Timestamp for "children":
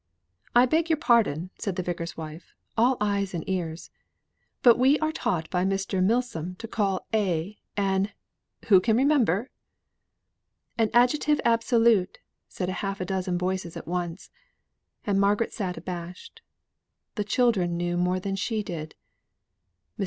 17.23-17.77